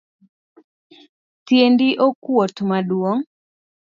[1.45, 3.21] Tiendi okuot maduong.